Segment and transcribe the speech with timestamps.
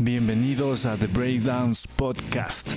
[0.00, 2.76] Bienvenidos a The Breakdowns Podcast.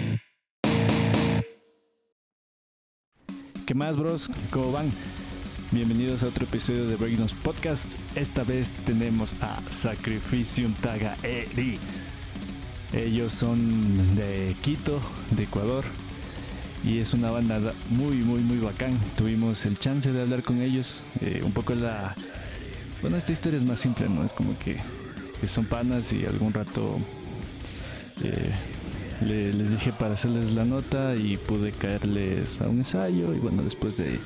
[3.68, 4.32] ¿Qué más, bros?
[4.50, 4.92] ¿Cómo van?
[5.70, 7.86] Bienvenidos a otro episodio de Breakdowns Podcast.
[8.16, 11.78] Esta vez tenemos a Sacrificium Tagaeri.
[12.92, 15.86] Ellos son de Quito, de Ecuador.
[16.84, 17.60] Y es una banda
[17.92, 18.98] muy, muy, muy bacán.
[19.16, 21.04] Tuvimos el chance de hablar con ellos.
[21.20, 22.16] Eh, un poco la...
[23.04, 24.24] Bueno, esta historia es más simple, ¿no?
[24.24, 24.80] Es como que,
[25.42, 27.00] que son panas y algún rato
[28.24, 28.52] eh,
[29.26, 33.34] le- les dije para hacerles la nota y pude caerles a un ensayo.
[33.34, 34.20] Y bueno, después de,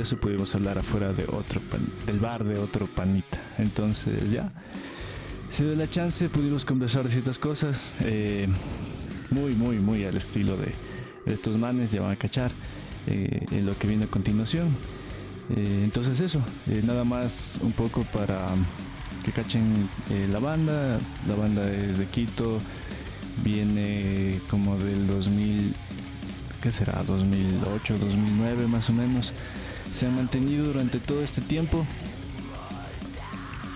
[0.00, 3.38] eso pudimos hablar afuera de otro pan- del bar de otro panita.
[3.58, 4.52] Entonces ya
[5.50, 8.46] se dio la chance, pudimos conversar de ciertas cosas, eh,
[9.30, 10.72] muy, muy, muy al estilo de,
[11.26, 12.50] estos manes, ya van a cachar
[13.06, 14.68] eh, en lo que viene a continuación.
[15.56, 16.40] Entonces eso,
[16.84, 18.50] nada más un poco para
[19.24, 22.60] que cachen eh, la banda, la banda es de Quito,
[23.42, 25.74] viene como del 2000,
[26.62, 27.02] ¿qué será?
[27.04, 29.32] 2008, 2009 más o menos.
[29.92, 31.84] Se han mantenido durante todo este tiempo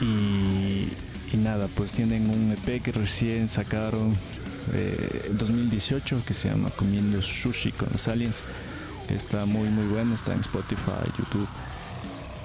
[0.00, 0.88] y,
[1.36, 4.14] nada, pues tienen un EP que recién sacaron
[4.72, 8.42] eh, en 2018 que se llama Comiendo Sushi con los Aliens.
[9.08, 11.48] que Está muy muy bueno, está en Spotify, YouTube.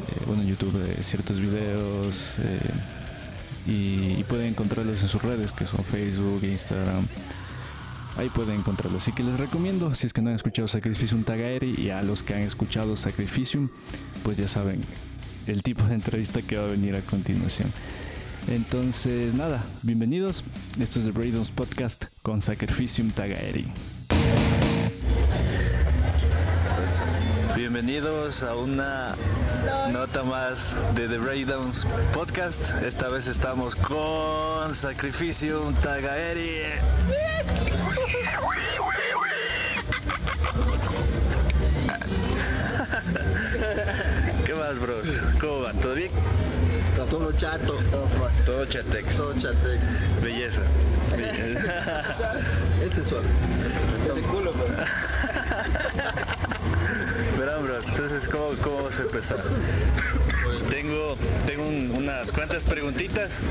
[0.08, 2.60] Eh, bueno, en YouTube eh, ciertos videos eh,
[3.68, 7.06] y, y pueden encontrarlos en sus redes que son Facebook, Instagram.
[8.18, 8.98] Ahí pueden encontrarlo.
[8.98, 12.24] Así que les recomiendo, si es que no han escuchado Sacrificium Tagaeri y a los
[12.24, 13.70] que han escuchado Sacrificium,
[14.24, 14.82] pues ya saben
[15.48, 17.72] el tipo de entrevista que va a venir a continuación.
[18.48, 20.44] Entonces, nada, bienvenidos.
[20.80, 23.68] Esto es The Braidons Podcast con Sacrificium Tagaeri.
[27.56, 29.16] Bienvenidos a una
[29.92, 32.72] nota más de The Breakdowns Podcast.
[32.84, 36.64] Esta vez estamos con Sacrificium Tagaeri.
[44.46, 45.06] ¿Qué más, bros?
[45.40, 45.78] ¿Cómo van?
[45.80, 46.12] ¿Todo bien?
[47.10, 47.76] Todo chato,
[48.46, 49.16] Todo chatex.
[49.18, 50.22] todo chatex.
[50.22, 50.62] Belleza.
[52.84, 53.26] Este es suave.
[54.08, 54.54] Este culo,
[57.38, 59.44] Verán, bros, entonces, ¿cómo, cómo vamos a empezar?
[60.70, 61.16] Tengo,
[61.46, 63.42] tengo un- unas cuantas preguntitas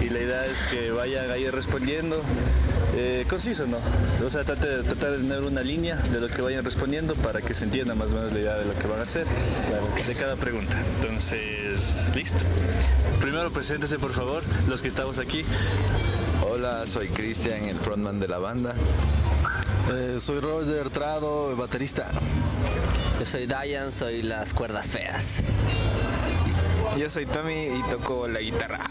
[0.00, 2.22] y la idea es que vayan ahí respondiendo.
[2.96, 3.78] Eh, conciso, ¿no?
[4.24, 7.64] O sea, tratar de tener una línea de lo que vayan respondiendo para que se
[7.64, 9.26] entienda más o menos la idea de lo que van a hacer
[10.06, 10.76] de cada pregunta.
[11.00, 12.38] Entonces, listo.
[13.20, 15.44] Primero, preséntese, por favor, los que estamos aquí.
[16.48, 18.74] Hola, soy Cristian, el frontman de la banda.
[19.92, 22.08] Eh, soy Roger Trado, baterista.
[23.18, 25.42] Yo soy Diane, soy las cuerdas feas.
[26.96, 28.88] Yo soy Tommy y toco la guitarra.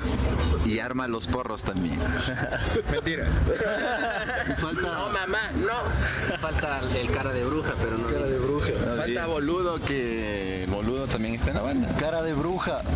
[0.65, 1.99] Y arma los porros también.
[2.91, 3.25] Mentira.
[4.57, 6.37] Falta mamá, no.
[6.37, 8.07] Falta el cara de bruja, pero no.
[8.07, 8.69] cara de bruja.
[8.97, 11.87] Falta Boludo, que Boludo también está en la banda.
[11.97, 12.81] Cara de bruja.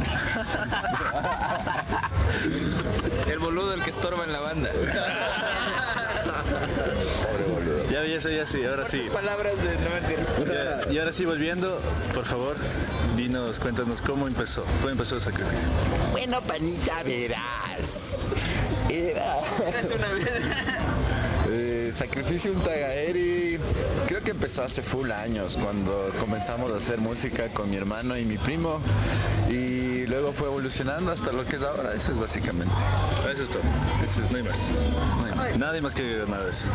[3.28, 4.70] El boludo el que estorba en la banda.
[7.98, 9.08] Ya, ya soy así, ahora sí.
[9.12, 10.84] Palabras de no mentira.
[10.86, 11.82] Ya, y ahora sí, volviendo,
[12.14, 12.56] por favor,
[13.16, 14.64] dinos, cuéntanos cómo empezó.
[14.82, 15.68] ¿Cómo empezó el sacrificio?
[16.12, 18.28] Bueno, panita, verás.
[18.90, 19.38] Era.
[21.50, 23.58] Eh, Sacrificio un Tagaeri.
[24.06, 28.26] Creo que empezó hace full años cuando comenzamos a hacer música con mi hermano y
[28.26, 28.82] mi primo.
[29.50, 31.94] Y luego fue evolucionando hasta lo que es ahora.
[31.94, 32.74] Eso es básicamente.
[33.32, 33.62] Eso es todo.
[34.04, 35.58] Eso es, no hay más.
[35.58, 36.70] Nadie más que agregar nada de eso.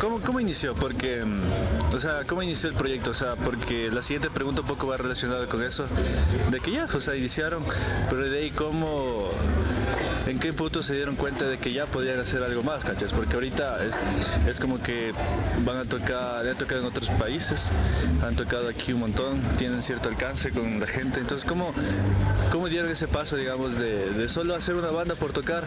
[0.00, 0.74] ¿Cómo, ¿Cómo inició?
[0.74, 3.10] Porque, mm, o sea, ¿cómo inició el proyecto?
[3.10, 5.84] O sea, porque la siguiente pregunta un poco va relacionada con eso,
[6.50, 7.62] de que ya, o sea, iniciaron,
[8.08, 9.30] pero de ahí, ¿cómo,
[10.26, 13.12] en qué punto se dieron cuenta de que ya podían hacer algo más, cachas?
[13.12, 13.98] Porque ahorita es,
[14.48, 15.12] es como que
[15.64, 17.72] van a tocar, han tocado en otros países,
[18.22, 21.72] han tocado aquí un montón, tienen cierto alcance con la gente, entonces, ¿cómo,
[22.50, 25.64] cómo dieron ese paso, digamos, de, de solo hacer una banda por tocar?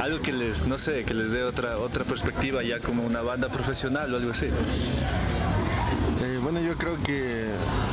[0.00, 3.48] Algo que les, no sé, que les dé otra, otra perspectiva ya como una banda
[3.48, 4.46] profesional o algo así.
[4.46, 7.46] Eh, bueno, yo creo que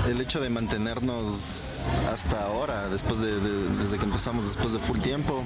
[0.09, 1.64] el hecho de mantenernos
[2.11, 5.43] hasta ahora, después de, de- desde que empezamos, después de full tiempo,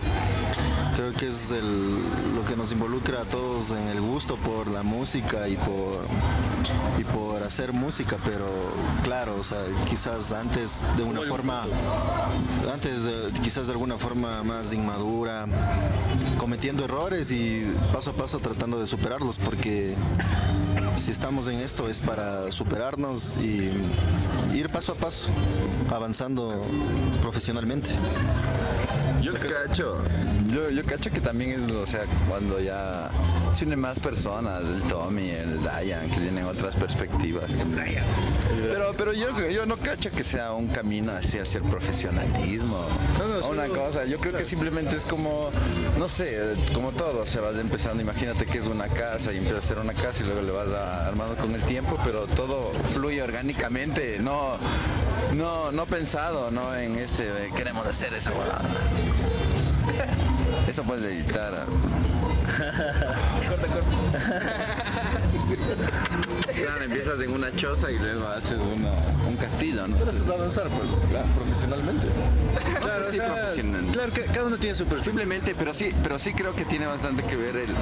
[0.96, 2.00] creo que es el-
[2.36, 6.00] lo que nos involucra a todos en el gusto por la música y por
[7.00, 8.46] y por hacer música, pero
[9.04, 9.60] claro, o sea,
[9.90, 11.64] quizás antes de una forma,
[12.74, 15.48] antes de- quizás de alguna forma más inmadura,
[16.38, 17.64] cometiendo errores y
[17.94, 19.96] paso a paso tratando de superarlos, porque
[20.96, 23.72] si estamos en esto es para superarnos y
[24.54, 25.30] ir paso a paso,
[25.92, 26.29] avanzando
[27.22, 27.90] profesionalmente.
[29.22, 29.98] Yo cacho,
[30.54, 33.10] yo, yo cacho que también es, o sea, cuando ya
[33.54, 37.52] se unen más personas, el Tommy, el Dayan, que tienen otras perspectivas.
[38.62, 42.86] Pero, pero yo, yo no cacho que sea un camino así hacia el profesionalismo
[43.44, 44.06] o una cosa.
[44.06, 45.50] Yo creo que simplemente es como,
[45.98, 46.40] no sé,
[46.74, 48.02] como todo, se vas empezando.
[48.02, 50.68] Imagínate que es una casa y empieza a ser una casa y luego le vas
[50.70, 54.58] a- armando con el tiempo, pero todo fluye orgánicamente, no,
[55.34, 58.68] no, no pensado, no en este, eh, queremos hacer esa huevada.
[60.68, 61.66] Eso puedes editar.
[66.56, 68.92] Claro, empiezas en una choza y luego haces una,
[69.28, 69.96] un castillo, ¿no?
[69.98, 70.92] Pero eso es avanzar pues,
[71.36, 72.08] profesionalmente.
[72.82, 73.86] Claro, o sea, profesional.
[73.94, 75.04] claro que cada uno tiene su perfil.
[75.06, 77.76] Simplemente, pero sí, pero sí creo que tiene bastante que ver el,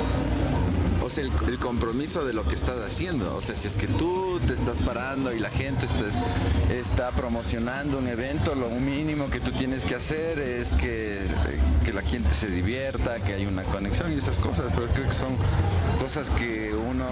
[1.07, 3.36] o sea, el, el compromiso de lo que estás haciendo.
[3.36, 7.98] O sea, si es que tú te estás parando y la gente está, está promocionando
[7.98, 11.21] un evento, lo mínimo que tú tienes que hacer es que,
[11.86, 14.71] que la gente se divierta, que haya una conexión y esas cosas.
[14.75, 15.36] Pero creo que son
[16.00, 17.06] cosas que uno,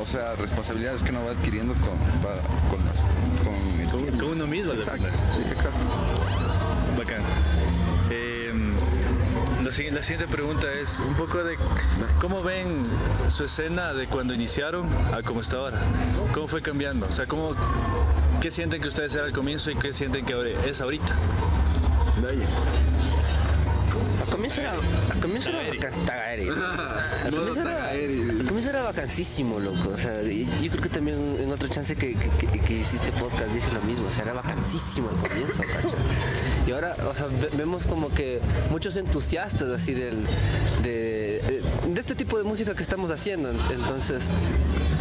[0.00, 2.80] o sea, responsabilidades que uno va adquiriendo con, va- con,
[3.44, 4.72] con el uno mismo.
[4.72, 5.70] Exacto, sí, exacto.
[6.96, 7.22] Bacán.
[9.80, 11.56] La, sigui- la siguiente pregunta es un poco de
[12.20, 12.86] cómo ven
[13.28, 15.80] su escena de cuando iniciaron a cómo está ahora.
[16.34, 17.06] ¿Cómo fue cambiando?
[17.06, 17.54] O sea, ¿cómo,
[18.42, 21.16] ¿qué sienten que ustedes eran al comienzo y qué sienten que es ahorita?
[22.18, 22.42] Al
[24.50, 24.72] comienzo era,
[25.12, 25.60] al comienzo era.
[27.24, 27.90] Al comienzo era,
[28.46, 29.90] comienzo era vacancísimo, loco.
[29.94, 33.12] O sea, y- yo creo que también en otro chance que, que, que- que hiciste
[33.12, 34.08] podcast dije lo mismo.
[34.08, 35.90] O sea, era vacancísimo al comienzo, ¿cachai?
[36.66, 40.24] Y ahora, o sea, ve- vemos como que muchos entusiastas así del,
[40.82, 43.50] de, de este tipo de música que estamos haciendo.
[43.72, 44.28] Entonces,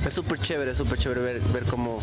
[0.06, 2.00] es súper chévere, súper chévere ver, ver cómo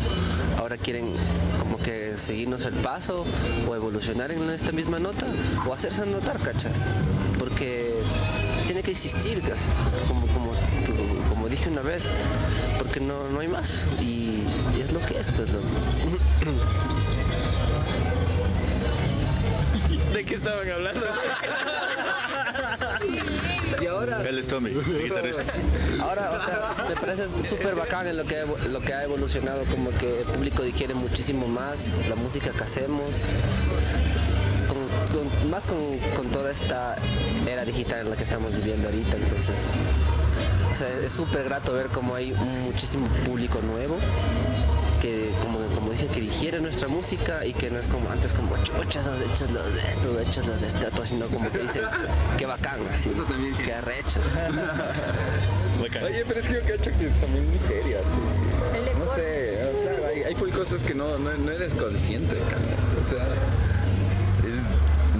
[0.57, 1.13] ahora quieren
[1.59, 3.25] como que seguirnos el paso
[3.67, 5.25] o evolucionar en esta misma nota
[5.67, 6.83] o hacerse notar, ¿cachas?
[7.47, 8.01] Porque
[8.65, 9.69] tiene que existir, casi,
[10.05, 10.51] como, como,
[11.29, 12.03] como dije una vez,
[12.77, 14.43] porque no, no hay más y,
[14.77, 15.49] y es lo que es, pues.
[15.49, 15.65] loco.
[20.13, 21.05] ¿De qué estaban hablando?
[23.79, 24.27] Y ahora...
[24.27, 25.43] Él es Tommy, el guitarrista.
[26.01, 29.91] Ahora, o sea, me parece súper bacán en lo que, lo que ha evolucionado, como
[29.91, 33.21] que el público digiere muchísimo más la música que hacemos,
[35.09, 35.77] con- más con,
[36.15, 36.95] con toda esta
[37.47, 39.55] era digital en la que estamos viviendo ahorita, entonces,
[40.71, 43.97] o sea, es súper grato ver cómo hay muchísimo público nuevo
[45.01, 48.57] que como, como dije que digiere nuestra música y que no es como antes como
[48.63, 51.83] chuchas los hechos los de esto hechos los de este otro sino como que dicen
[52.35, 53.61] qué bacán así Eso también sí.
[53.63, 54.19] qué arrecho.
[56.03, 57.99] Oye, pero es que yo cacho que también es muy seria.
[58.97, 62.97] No sé, claro, hay, hay full cosas que no, no, no eres consciente, cabrón.
[62.99, 63.27] O sea,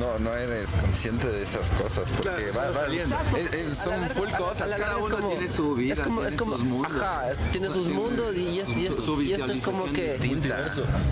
[0.08, 3.16] no, no eres consciente de esas cosas porque Claro, va- está va- saliendo.
[3.38, 5.94] es- es- A la son larga- full cosas, cada es uno como- tiene su vida,
[5.94, 7.02] es como, es tiene como sus mundos.
[7.02, 9.86] ajá, es- tiene sus mundos y, y, es- y es- Su y esto es como
[9.86, 10.18] que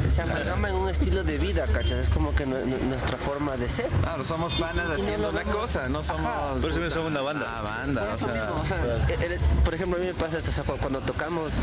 [0.09, 1.99] se amalgama en un estilo de vida, ¿cachas?
[1.99, 3.87] Es como que nu- nu- nuestra forma de ser.
[4.01, 5.55] Claro, somos panas y no haciendo una vemos.
[5.55, 6.61] cosa, no somos.
[6.61, 7.45] Por eso somos una banda.
[7.57, 8.35] Ah, banda, Por o eso sea.
[8.45, 10.77] mismo, o sea, el- el- por ejemplo, a mí me pasa esto, o sea, cu-
[10.77, 11.53] cuando tocamos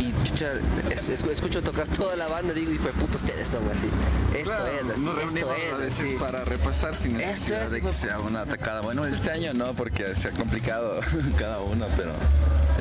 [0.00, 0.52] y chucha,
[0.90, 3.88] es- es- escucho tocar toda la banda, digo, hijo de puta, ustedes son así.
[4.34, 6.16] Esto Claro, es así, esto es así.
[6.18, 8.80] para repasar sin Esto necesidad es, de que sea una atacada.
[8.80, 11.00] Bueno, este año no, porque se ha complicado
[11.38, 12.12] cada uno, pero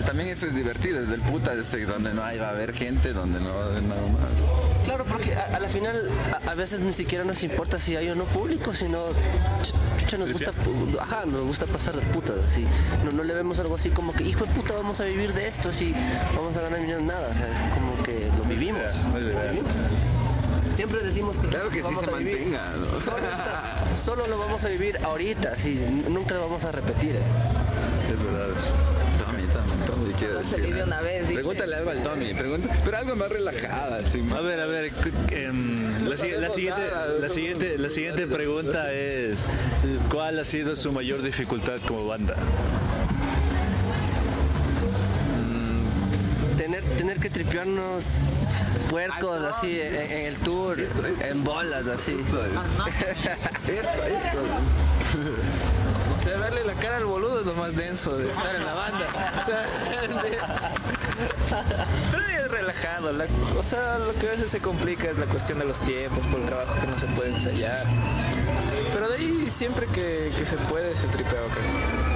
[0.06, 2.74] también eso es divertido, es del puta, es eh, donde no hay, va a haber
[2.74, 4.84] gente, donde no va a haber nada más.
[4.84, 6.10] Claro, porque a, a la final
[6.46, 10.18] a, a veces ni siquiera nos importa si hay o no público, sino ch- chucha,
[10.18, 10.52] nos gusta,
[11.00, 12.66] ajá, nos gusta pasar de putas, así.
[13.06, 15.48] No, no le vemos algo así como que, hijo de puta, vamos a vivir de
[15.48, 15.96] esto, así,
[16.36, 18.82] vamos a ganar millones, nada, o sea, es como que lo vivimos.
[20.74, 23.96] Siempre decimos que, Claro que sí se mantenga, ¿no?
[23.96, 25.76] Solo, lo vamos a vivir ahorita, sí,
[26.10, 27.16] nunca lo vamos a repetir.
[27.16, 27.22] eh.
[28.12, 28.72] Es verdad eso.
[29.24, 30.66] Tommy, Tommy, Tommy, quiero se decir.
[30.74, 31.26] vive una vez.
[31.28, 34.24] Pregúntale algo al Tommy, pregunta, pero algo más relajada, así.
[34.36, 34.92] A ver, a ver,
[35.32, 36.42] em, la siguiente,
[37.20, 39.46] la, siguiente, la siguiente pregunta es,
[40.12, 42.36] ¿cuál ha sido su mayor dificultad como banda?
[46.98, 48.06] Tener, que tripearnos
[48.90, 50.78] puercos así en, en el tour,
[51.22, 52.18] en bolas así.
[56.16, 58.74] O sea, verle la cara al boludo es lo más denso de estar en la
[58.74, 59.08] banda.
[62.12, 63.12] Pero es relajado.
[63.14, 66.26] la- o sea, lo que a veces se complica es la cuestión de los tiempos,
[66.28, 67.86] por el trabajo que no se puede ensayar.
[68.94, 72.13] Pero de ahí siempre que, que se puede se tripea, ok.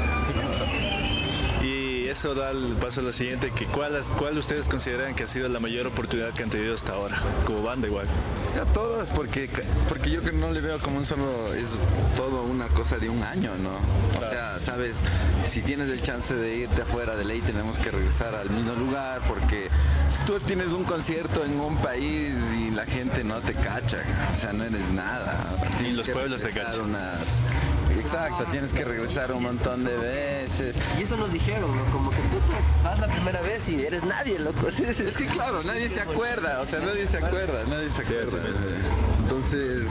[2.07, 5.27] Y eso da el paso a la siguiente, que ¿cuál, ¿cuál ustedes consideran que ha
[5.27, 7.21] sido la mayor oportunidad que han tenido hasta ahora?
[7.45, 8.07] Como banda igual.
[8.49, 9.49] O sea, todas, porque,
[9.89, 11.73] porque yo que no le veo como un solo, es
[12.15, 13.71] todo una cosa de un año, ¿no?
[14.17, 15.01] O sea, sabes,
[15.43, 19.23] si tienes el chance de irte afuera de ley, tenemos que regresar al mismo lugar,
[19.27, 19.67] porque
[20.09, 24.35] si tú tienes un concierto en un país y la gente no te cacha, o
[24.35, 25.45] sea, no eres nada.
[25.81, 26.85] Y los pueblos te cachan.
[26.85, 27.39] Unas,
[28.13, 30.77] Exacto, tienes que regresar un montón de veces.
[30.97, 31.83] Y eso nos dijeron, ¿no?
[31.91, 32.39] Como que tú
[32.83, 34.67] vas la primera vez y eres nadie, loco.
[34.77, 38.39] Es que claro, nadie se acuerda, o sea, nadie se acuerda, nadie se acuerda.
[39.23, 39.87] Entonces,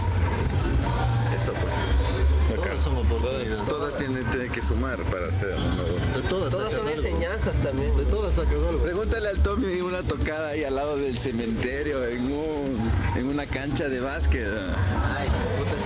[1.37, 2.57] eso pues.
[2.57, 3.65] Todas somos oportunidades.
[3.67, 5.55] Todas tienen, tienen que sumar para hacer.
[5.57, 6.91] De todas Todas son algo.
[7.01, 7.97] enseñanzas también.
[7.97, 8.83] De todas sacas algo.
[8.83, 13.89] Pregúntale al Tommy una tocada ahí al lado del cementerio en, un, en una cancha
[13.89, 14.47] de básquet.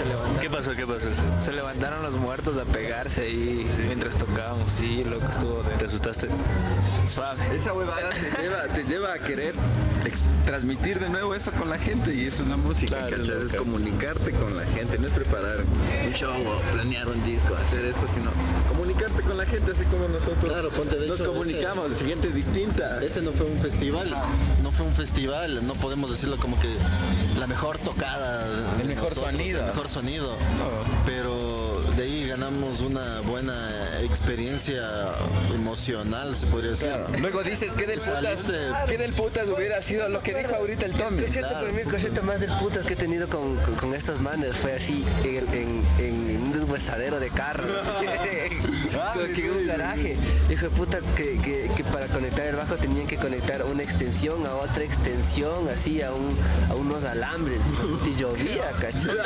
[0.00, 0.40] Se levantaron.
[0.40, 0.70] ¿Qué pasó?
[0.74, 1.08] ¿Qué pasó?
[1.42, 4.72] Se levantaron los muertos a pegarse ahí mientras tocábamos.
[4.72, 6.28] Sí, loco, estuvo ¿Te de asustaste?
[7.04, 7.54] suave.
[7.54, 9.54] Esa huevada te lleva, te lleva a querer
[10.46, 14.56] transmitir de nuevo eso con la gente y es una música, Claro, es comunicarte con
[14.56, 15.58] la gente, no es preparar
[16.06, 18.30] un show o planear un disco, hacer esto, sino
[18.68, 22.28] comunicarte con la gente así como nosotros Claro, ponte, de nos hecho, comunicamos, de gente
[22.30, 23.00] distinta.
[23.02, 24.10] Ese no fue un festival,
[24.62, 26.74] no fue un festival, no podemos decirlo como que
[27.38, 28.46] la mejor tocada,
[28.80, 29.66] El mejor sonido.
[29.66, 30.36] mejor sonido,
[31.06, 34.82] pero de ahí ganamos una buena experiencia
[35.54, 36.90] emocional, se podría decir.
[37.20, 38.42] Luego dices que del putas,
[38.88, 41.22] que del putas hubiera sido lo que dijo ahorita el Tommy.
[41.24, 41.66] Es cierto, Claro.
[41.66, 44.56] para mí el concierto más del putas que he tenido con, con, con estos manes
[44.56, 47.66] fue así en, en, en un deshuesadero de carros.
[49.34, 50.16] Que un garaje.
[50.48, 54.54] De puta que, que, que para conectar el bajo tenían que conectar una extensión a
[54.54, 56.36] otra extensión, así a, un,
[56.68, 57.62] a unos alambres.
[58.06, 59.16] Y llovía, ¿cachai?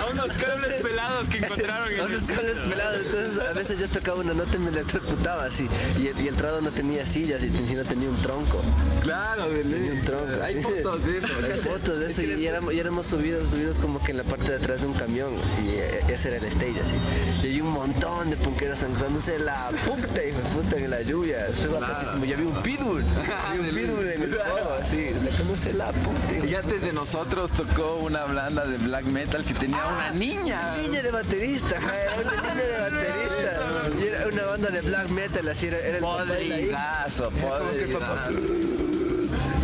[0.00, 3.88] A unos cables pelados que encontraron en A unos cables pelados, entonces a veces yo
[3.88, 5.68] tocaba una nota y me electrocutaba así.
[5.98, 8.60] Y el, y el trado no tenía sillas y sino tenía un tronco.
[9.02, 10.42] Claro, Tenía un tronco.
[10.44, 11.26] hay fotos de eso.
[11.52, 14.24] Hay fotos de eso y, y éramos, y éramos subidos, subidos como que en la
[14.24, 17.46] parte de atrás de un camión, así, eh, ese era el stage, así.
[17.46, 21.46] Y hay un montón de punqueros anclándose la puta, hijo de puta, en la lluvia.
[21.56, 22.24] Fue bacasísimo.
[22.24, 23.02] Yo vi un pitbull,
[23.52, 26.46] vi un pitbull en el fuego, así, conoce la puta.
[26.46, 30.74] Y antes de nosotros tocó una banda de black metal que tenía una niña.
[30.74, 34.00] Una niña de baterista, era una niña de baterista.
[34.00, 36.02] Y era una banda de black metal, así era, era el.
[36.02, 38.32] Podridazo, podridazo.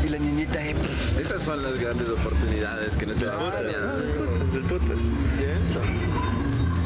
[0.05, 0.75] Y la niñita ahí.
[1.21, 4.53] Esas son las grandes oportunidades que nos Del putas.
[4.53, 4.99] Del putas.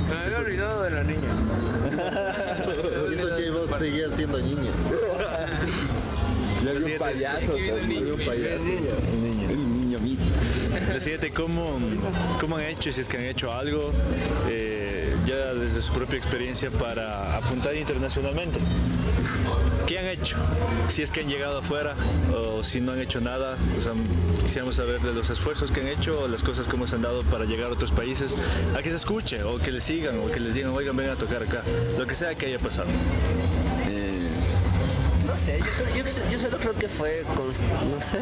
[0.08, 1.28] Me había olvidado de la niña.
[3.14, 4.70] Eso que vos seguías siendo niña.
[6.64, 7.56] La siguiente, Un payaso.
[7.56, 8.16] El niño
[9.98, 10.22] mito.
[10.92, 11.78] la siguiente, ¿cómo,
[12.40, 13.92] ¿cómo han hecho, si es que han hecho algo,
[14.48, 14.75] eh,
[15.26, 18.58] ya desde su propia experiencia para apuntar internacionalmente?
[19.86, 20.36] ¿Qué han hecho?
[20.88, 21.94] Si es que han llegado afuera
[22.34, 23.92] o si no han hecho nada, o sea,
[24.42, 27.22] quisiéramos saber de los esfuerzos que han hecho o las cosas como se han dado
[27.24, 28.36] para llegar a otros países,
[28.76, 31.18] a que se escuche o que les sigan o que les digan, oigan, vengan a
[31.18, 31.62] tocar acá,
[31.98, 32.88] lo que sea que haya pasado.
[33.88, 34.28] Eh,
[35.26, 37.60] No sé, yo, creo- yo, yo solo creo que fue, cons-
[37.92, 38.18] no sé,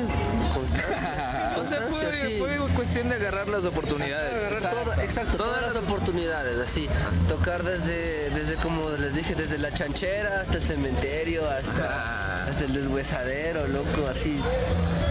[0.54, 1.30] constancia.
[1.64, 2.36] O sea, fue, sí.
[2.38, 4.44] fue cuestión de agarrar las oportunidades.
[4.44, 6.88] Agarrar todo- exacto, todas las oportunidades, así.
[7.28, 12.74] Tocar desde, desde como les dije, desde la chanchera hasta el cementerio, hasta, hasta el
[12.74, 14.38] deshuesadero, loco, así.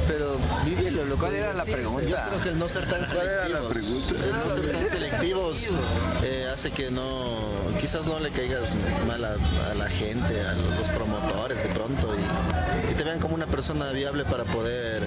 [0.08, 1.22] Pero vívelo, loco.
[1.22, 2.08] ¿Cuál era la pregunta?
[2.08, 4.26] Yo creo que el no ser tan ¿Cuál era la selectivos, pregunta?
[4.26, 5.64] el no ser tan selectivos
[6.24, 7.40] eh, hace que no,
[7.80, 8.76] quizás no le caigas
[9.08, 9.36] mal a,
[9.72, 13.92] a la gente, a los promotores de pronto y, y te vean como una persona
[13.92, 15.04] viable para poder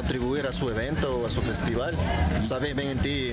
[0.00, 1.94] contribuir a su evento o a su festival.
[2.42, 3.32] O sea, ven, ven en ti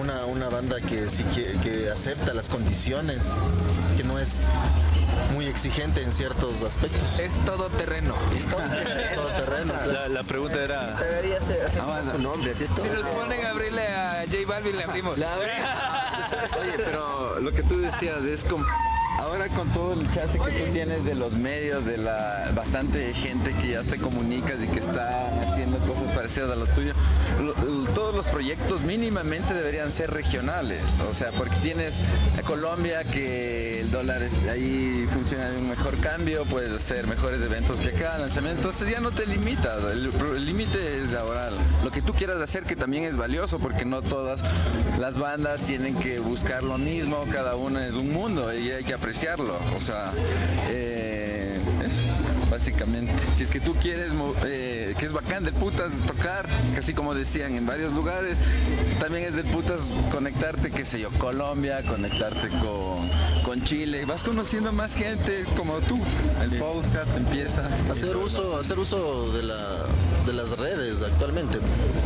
[0.00, 3.32] una, una banda que sí que, que acepta las condiciones,
[3.98, 4.44] que no es
[5.34, 7.18] muy exigente en ciertos aspectos.
[7.20, 8.14] Es todo terreno.
[8.34, 9.74] Es todo Es todo terreno.
[9.74, 9.92] claro.
[9.92, 12.82] La, la pregunta era, Debería ser hacer su nombre, todo.
[12.82, 15.18] Si nos ponen a abrirle a J Balvin, le abrimos.
[15.18, 15.34] La.
[16.60, 18.64] Oye, pero lo que tú decías es como
[19.24, 23.54] ahora con todo el chance que tú tienes de los medios, de la bastante gente
[23.54, 26.92] que ya te comunicas y que está haciendo cosas parecidas a lo tuyo,
[27.94, 32.00] todos los proyectos mínimamente deberían ser regionales, o sea, porque tienes
[32.38, 37.40] a Colombia que el dólar es- ahí funciona de un mejor cambio, puedes hacer mejores
[37.42, 41.50] eventos que acá, lanzamientos, entonces ya no te limitas, el límite es ahora
[41.82, 44.42] lo que tú quieras hacer que también es valioso porque no todas
[44.98, 48.94] las bandas tienen que buscar lo mismo, cada una es un mundo y hay que
[48.94, 50.12] apreciarlo, o sea,
[50.70, 51.03] eh,
[52.64, 53.12] básicamente.
[53.34, 54.14] Si es que tú quieres,
[54.46, 58.38] eh, que es bacán del putas tocar, casi como decían en varios lugares,
[58.98, 63.10] también es del putas conectarte, qué sé yo, Colombia, conectarte con,
[63.44, 66.00] con Chile, vas conociendo más gente como tú.
[66.40, 67.68] El podcast empieza.
[67.90, 69.84] Hacer uso, hacer uso de, la,
[70.26, 71.58] de las redes actualmente,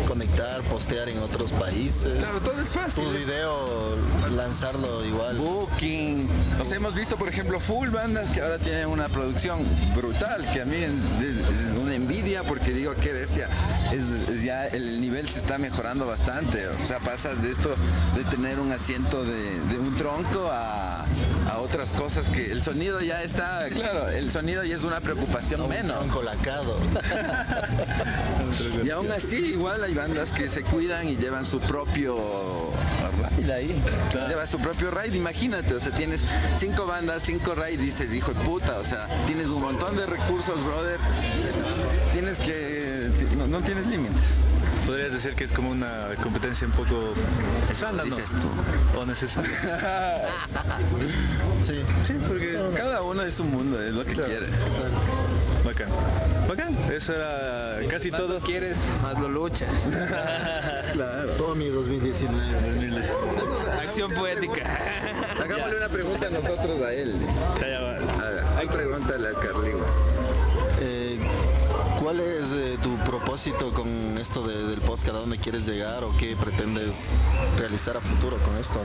[0.06, 2.18] conectar, postear en otros países.
[2.18, 3.04] Claro, todo es fácil.
[3.04, 3.96] Tu video,
[4.34, 5.38] lanzarlo igual.
[5.38, 6.28] Booking.
[6.60, 9.60] O hemos visto, por ejemplo, full bandas que ahora tienen una producción
[9.94, 13.48] brutal, que a mí es una envidia porque digo, qué bestia.
[13.92, 16.66] Es, ya el nivel se está mejorando bastante.
[16.68, 17.74] O sea, pasas de esto
[18.16, 21.04] de tener un asiento de, un tronco a,
[21.68, 26.10] otras cosas que el sonido ya está, claro, el sonido ya es una preocupación menos.
[26.10, 26.78] Colacado.
[28.84, 32.72] y aún así, igual hay bandas que se cuidan y llevan su propio
[33.20, 33.82] raid ahí.
[34.28, 36.24] Llevas tu propio raid, imagínate, o sea, tienes
[36.56, 40.64] cinco bandas, cinco raid, dices, hijo de puta, o sea, tienes un montón de recursos,
[40.64, 40.98] brother.
[42.14, 43.10] Tienes que.
[43.36, 44.22] no, tienes límites.
[44.88, 47.12] Podrías decir que es como una competencia un poco
[47.74, 48.16] sana, ¿no?
[48.98, 49.50] O necesaria.
[51.60, 51.82] sí.
[52.02, 54.46] Sí, porque cada uno es un mundo, es lo que quiere.
[55.62, 55.88] Bacán.
[56.48, 56.74] Bacán.
[56.90, 58.34] Eso era casi más todo.
[58.36, 59.68] Lo quieres, más lo luchas.
[60.94, 61.32] claro.
[61.32, 63.02] Todo mi 2019.
[63.82, 64.62] Acción poética.
[65.38, 67.14] Hagámosle una pregunta a nosotros a él.
[67.60, 68.58] Ya, va.
[68.58, 69.76] hay pregúntale a Carlín.
[72.08, 75.10] ¿Cuál es eh, tu propósito con esto del podcast?
[75.10, 77.14] ¿A dónde quieres llegar o qué pretendes
[77.58, 78.80] realizar a futuro con esto?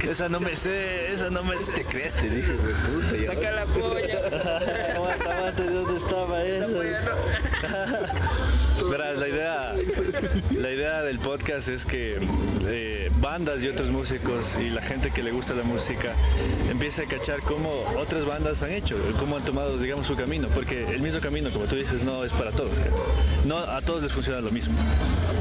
[0.00, 1.72] Esa no me sé, esa no me sé.
[1.72, 2.14] ¿Te crees?
[2.14, 3.34] Te dije, puta.
[3.34, 4.94] Saca la polla.
[4.94, 6.82] aguanta, aguanta, ¿de dónde estaba eso?
[8.90, 9.74] Verás, la idea,
[10.52, 12.18] la idea del podcast es que
[12.66, 16.12] eh, bandas y otros músicos y la gente que le gusta la música
[16.70, 20.84] empiece a cachar cómo otras bandas han hecho, cómo han tomado, digamos, su camino, porque
[20.92, 22.80] el mismo camino, como tú dices, no es para todos.
[23.44, 24.74] No a todos les funciona lo mismo.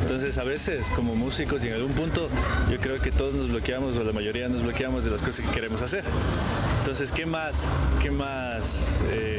[0.02, 2.30] Entonces, a veces, como músicos y en algún punto,
[2.72, 5.52] yo creo que todos nos bloqueamos o la mayoría nos bloqueamos de las cosas que
[5.52, 6.04] queremos hacer.
[6.80, 7.68] Entonces, ¿qué más?
[8.02, 9.00] ¿Qué más?
[9.10, 9.35] Eh,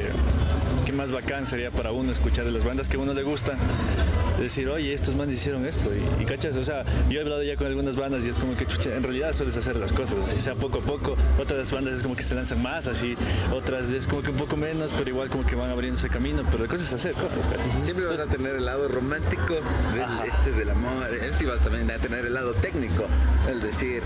[0.97, 3.59] más bacán sería para uno escuchar de las bandas que a uno le gustan.
[4.38, 5.90] Decir, oye, estos manes hicieron esto.
[6.21, 8.66] Y, cachas, o sea, yo he hablado ya con algunas bandas y es como que,
[8.66, 11.17] chucha, en realidad sueles hacer las cosas, así sea poco a poco.
[11.41, 13.17] Otras bandas es como que se lanzan más, así.
[13.52, 16.43] Otras es como que un poco menos, pero igual como que van abriendo ese camino.
[16.50, 17.84] Pero la cosa es hacer cosas, cachas.
[17.84, 21.06] Siempre vas a tener el lado romántico, del, este es del amor.
[21.13, 23.06] Él sí vas también a tener el lado técnico,
[23.49, 24.02] el decir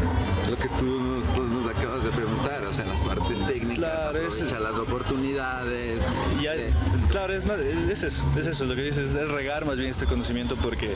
[0.48, 4.76] lo que tú nos, acabas de preguntar, o sea, las partes técnicas, claro, aprovechar las
[4.76, 6.02] oportunidades.
[6.40, 6.70] Ya es,
[7.11, 10.54] Claro, es, es, eso, es eso, lo que dices, es regar más bien este conocimiento
[10.56, 10.94] porque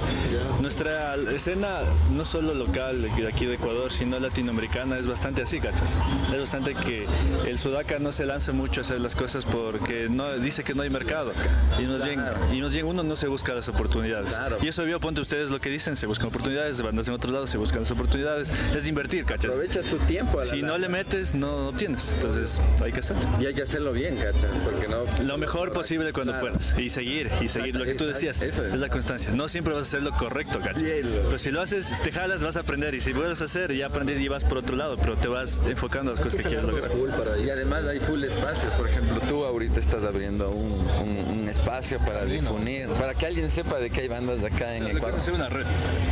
[0.60, 1.80] nuestra escena,
[2.14, 5.96] no solo local de aquí de Ecuador, sino latinoamericana, es bastante así, ¿cachas?
[6.30, 7.06] Es bastante que
[7.46, 10.82] el sudaca no se lanza mucho a hacer las cosas porque no dice que no
[10.82, 11.32] hay mercado
[11.78, 14.36] y más, bien, y más bien uno no se busca las oportunidades.
[14.60, 17.32] Y eso vio, ponte ustedes lo que dicen, se buscan oportunidades, de bandas en otros
[17.32, 19.52] lados se buscan las oportunidades, es invertir, ¿cachas?
[19.52, 20.42] Aprovechas tu tiempo.
[20.42, 23.22] si no le metes, no obtienes, entonces hay que hacerlo.
[23.40, 24.50] Y hay que hacerlo bien, ¿cachas?
[24.62, 25.04] Porque no...
[25.24, 26.78] Lo mejor posible cuando puedas.
[26.78, 27.74] Y seguir, y seguir.
[27.74, 28.58] Lo que tú decías, es.
[28.58, 29.13] la constancia.
[29.34, 30.82] No siempre vas a hacer lo correcto, ¿cachas?
[30.82, 32.94] Pero si lo haces, te jalas, vas a aprender.
[32.94, 34.96] Y si vuelves a hacer, ya aprendes y vas por otro lado.
[34.96, 36.90] Pero te vas enfocando a las cosas que quieres lograr.
[37.38, 38.72] y además hay full espacios.
[38.74, 43.88] Por ejemplo, tú ahorita estás abriendo un, espacio para difundir, para que alguien sepa de
[43.88, 45.18] que hay bandas de acá en Ecuador.
[45.18, 45.66] hacer una red.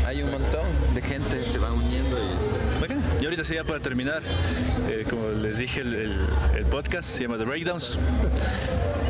[0.07, 2.63] Hay un montón de gente, se va uniendo y...
[3.21, 4.21] Y ahorita sería para terminar,
[4.89, 6.19] eh, como les dije, el,
[6.57, 8.05] el podcast se llama The Breakdowns.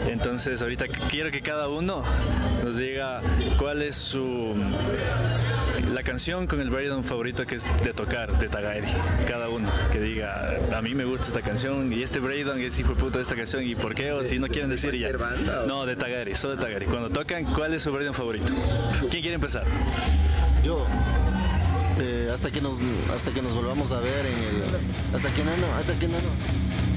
[0.09, 2.03] Entonces ahorita quiero que cada uno
[2.65, 3.23] nos diga
[3.59, 4.55] cuál es su
[5.93, 8.87] la canción con el breakdown favorito que es de tocar de Tagaeri.
[9.27, 12.95] Cada uno que diga, a mí me gusta esta canción y este breakdown es hijo
[12.95, 15.11] de puta de esta canción y por qué o si no quieren decir ya.
[15.67, 16.87] No, de Tagaeri, solo de Tagaeri.
[16.87, 18.53] Cuando tocan, ¿cuál es su breakdown favorito?
[19.11, 19.65] ¿Quién quiere empezar?
[20.65, 20.87] Yo.
[22.01, 22.79] Eh, hasta que nos
[23.15, 26.17] hasta que nos volvamos a ver en el hasta que no, hasta que no.
[26.17, 26.92] hasta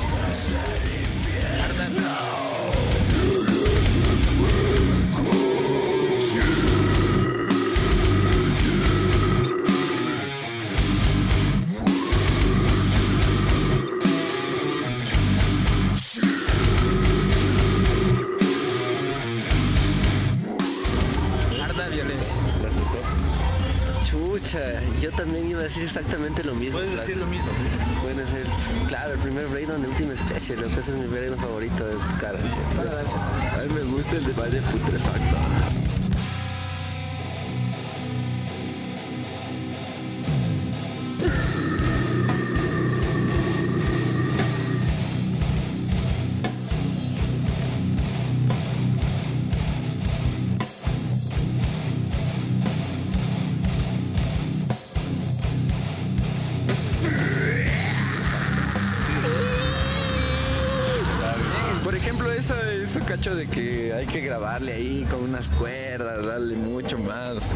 [0.00, 0.72] Entonces.
[25.00, 26.78] yo también iba a decir exactamente lo mismo.
[26.78, 27.48] Puedes decir lo mismo
[29.32, 30.78] primer breakdown de última especie, loco.
[30.78, 32.38] Ese es mi breakdown favorito de tu cara.
[32.38, 35.81] A mí me gusta el de Valle Putrefacto.
[63.34, 67.50] De que hay que grabarle ahí con unas cuerdas, darle mucho más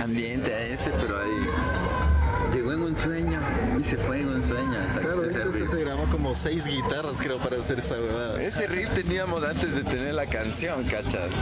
[0.00, 3.40] ambiente a ese, pero ahí llegó en un sueño
[3.80, 4.76] y se fue en un sueño.
[5.00, 8.42] Claro, de hecho se grabó como seis guitarras creo para hacer esa huevada.
[8.42, 11.32] Ese riff teníamos antes de tener la canción, cachas.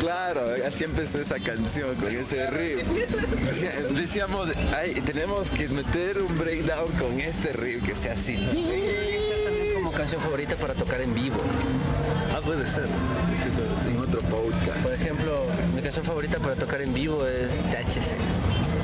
[0.00, 2.86] Claro, así empezó esa canción con ese riff.
[3.48, 8.48] Decía- Decíamos, "Ay, tenemos que meter un breakdown con este riff que sea así.
[9.96, 11.36] Canción favorita para tocar en vivo.
[12.34, 12.86] Ah, puede ser.
[13.86, 14.78] En otro podcast.
[14.82, 18.16] Por ejemplo, mi canción favorita para tocar en vivo es THC.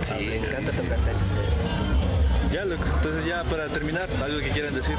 [0.06, 2.52] Sí, me encanta tocar THC.
[2.52, 2.84] Ya, loco.
[2.94, 4.96] Entonces ya para terminar, algo que quieran decir,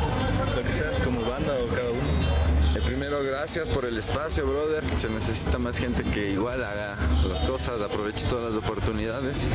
[0.56, 2.50] lo que sea, como banda o cada uno.
[2.76, 4.84] Eh, primero, gracias por el espacio, brother.
[4.98, 6.96] Se necesita más gente que igual haga
[7.28, 9.48] las cosas, aproveche todas las oportunidades.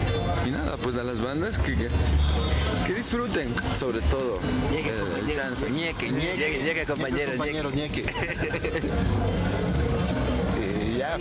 [0.47, 1.89] Y nada, pues a las bandas que, que,
[2.85, 4.39] que disfruten, sobre todo.
[4.71, 5.71] Ñeque, el, chance.
[5.71, 6.37] Ñeque, ñeque.
[6.37, 7.37] Llega, llega compañeros.
[7.37, 8.05] Compañeros, ñeque.
[10.61, 11.17] Eh, ya.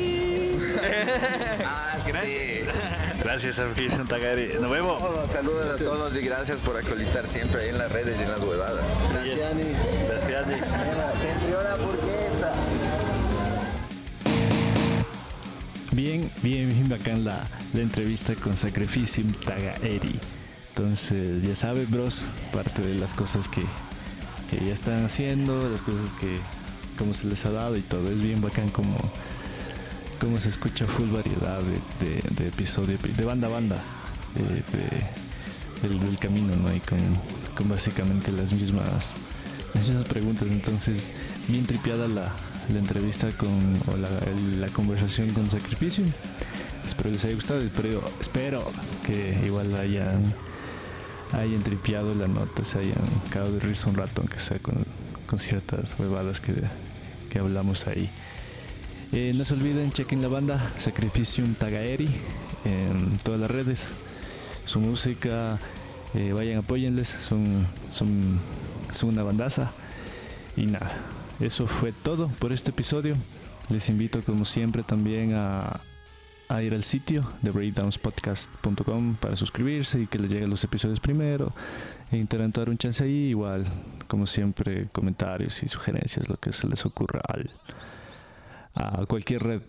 [1.66, 1.98] Ah.
[3.24, 4.54] Gracias, Sacrificio Tagari.
[4.60, 5.02] Nos vemos.
[5.32, 8.44] Saludos a todos y gracias por acolitar siempre ahí en las redes y en las
[8.44, 8.86] huevadas.
[9.14, 9.64] Gracias, Ani.
[10.28, 10.46] Gracias.
[15.92, 17.40] Bien, bien, bien bacán la,
[17.74, 20.20] la entrevista con Sacrificium Tagaeri.
[20.76, 23.62] Entonces, ya sabes, bros, parte de las cosas que,
[24.50, 26.40] que ya están haciendo, las cosas que,
[26.98, 28.10] como se les ha dado y todo.
[28.10, 28.96] Es bien bacán como,
[30.20, 33.78] como se escucha full variedad de, de, de episodio, de banda a banda,
[34.36, 34.78] de-
[35.88, 36.74] de- del, camino, ¿no?
[36.74, 36.98] Y con,
[37.56, 39.14] con básicamente las mismas,
[39.76, 40.48] las mismas preguntas.
[40.50, 41.12] Entonces,
[41.50, 42.32] bien tripeada la,
[42.72, 43.50] la entrevista con,
[43.94, 44.10] o la,
[44.58, 46.04] la conversación con Sacrificio.
[46.84, 48.64] Espero les haya gustado, espero, espero
[49.06, 50.34] que igual hayan,
[51.34, 54.86] hayan tripeado la nota, se hayan cagado de risa un rato, aunque sea con,
[55.28, 56.54] con ciertas huevadas que,
[57.30, 58.10] que hablamos ahí.
[59.12, 62.10] Eh, no se olviden, chequen la banda Sacrificium Tagaeri
[62.66, 63.90] en todas las redes.
[64.66, 65.60] Su música,
[66.14, 68.40] eh, vayan, apóyenles, son, son,
[68.92, 69.72] son una bandaza.
[70.56, 70.92] Y nada,
[71.40, 73.16] eso fue todo por este episodio.
[73.70, 75.80] Les invito como siempre también a,
[76.50, 81.54] a ir al sitio de breakdownspodcast.com para suscribirse y que les lleguen los episodios primero
[82.12, 83.30] e interactuar un chance ahí.
[83.30, 83.66] Igual,
[84.08, 87.50] como siempre, comentarios y sugerencias, lo que se les ocurra al,
[88.76, 89.62] a cualquier red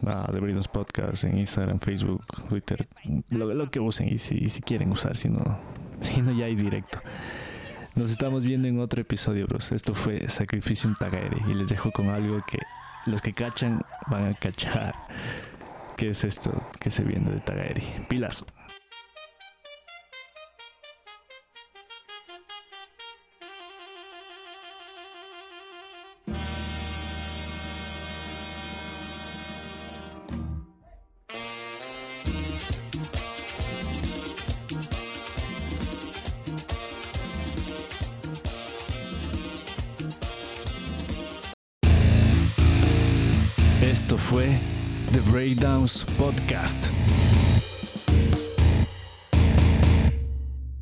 [0.00, 2.88] de Breakdowns Podcast en Instagram, Facebook, Twitter,
[3.28, 5.58] lo, lo que usen y si, y si quieren usar, si no,
[6.00, 7.00] si no ya hay directo.
[7.96, 9.72] Nos estamos viendo en otro episodio, bros.
[9.72, 12.58] Esto fue Sacrificium Tagaere y les dejo con algo que
[13.06, 14.94] los que cachan van a cachar.
[16.00, 17.82] ¿Qué es esto que se viene de Tagaeri?
[18.08, 18.42] Pilas.